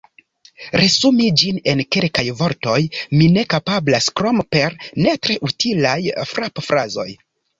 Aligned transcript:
Resumi 0.79 1.27
ĝin 1.41 1.59
en 1.73 1.83
kelkaj 1.95 2.23
vortoj 2.39 2.79
mi 3.19 3.27
ne 3.35 3.43
kapablas, 3.55 4.09
krom 4.21 4.41
per 4.55 4.77
ne 5.05 5.15
tre 5.27 5.37
utilaj 5.51 5.99
frapfrazoj. 6.33 7.09